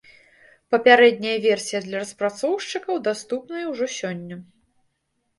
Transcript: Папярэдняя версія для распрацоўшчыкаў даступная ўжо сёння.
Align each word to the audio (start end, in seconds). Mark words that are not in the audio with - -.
Папярэдняя 0.75 1.33
версія 1.47 1.79
для 1.87 1.99
распрацоўшчыкаў 2.03 2.95
даступная 3.09 3.65
ўжо 3.73 3.85
сёння. 3.99 4.35